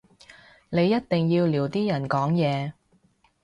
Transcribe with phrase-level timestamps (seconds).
[0.71, 2.71] 你一定要撩啲人講嘢